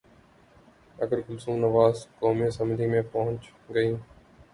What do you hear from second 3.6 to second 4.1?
گئیں۔